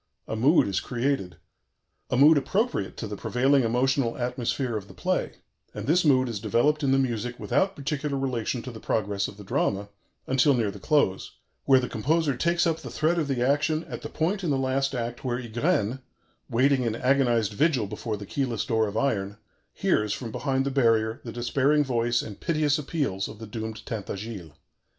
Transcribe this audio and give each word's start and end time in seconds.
A 0.27 0.35
mood 0.35 0.67
is 0.67 0.79
created 0.79 1.35
a 2.09 2.17
mood 2.17 2.35
appropriate 2.35 2.97
to 2.97 3.07
the 3.07 3.15
prevailing 3.15 3.63
emotional 3.63 4.17
atmosphere 4.17 4.75
of 4.75 4.87
the 4.87 4.95
play; 4.95 5.33
and 5.75 5.85
this 5.85 6.03
mood 6.03 6.27
is 6.27 6.39
developed 6.39 6.81
in 6.81 6.91
the 6.91 6.97
music 6.97 7.39
without 7.39 7.75
particular 7.75 8.17
relation 8.17 8.63
to 8.63 8.71
the 8.71 8.79
progress 8.79 9.27
of 9.27 9.37
the 9.37 9.43
drama 9.43 9.89
until 10.25 10.55
near 10.55 10.71
the 10.71 10.79
close, 10.79 11.33
where 11.65 11.79
the 11.79 11.87
composer 11.87 12.35
takes 12.35 12.65
up 12.65 12.79
the 12.79 12.89
thread 12.89 13.19
of 13.19 13.27
the 13.27 13.47
action 13.47 13.83
at 13.83 14.01
the 14.01 14.09
point 14.09 14.43
in 14.43 14.49
the 14.49 14.57
last 14.57 14.95
act 14.95 15.23
were 15.23 15.39
Ygraine, 15.39 15.99
waiting 16.49 16.81
in 16.81 16.95
agonized 16.95 17.53
vigil 17.53 17.85
before 17.85 18.17
the 18.17 18.25
keyless 18.25 18.65
door 18.65 18.87
of 18.87 18.97
iron, 18.97 19.37
hears, 19.71 20.13
from 20.13 20.31
behind 20.31 20.65
the 20.65 20.71
barrier, 20.71 21.21
the 21.23 21.31
despairing 21.31 21.83
voice 21.83 22.23
and 22.23 22.39
piteous 22.41 22.79
appeals 22.79 23.27
of 23.27 23.37
the 23.37 23.45
doomed 23.45 23.85
Tintagiles. 23.85 24.53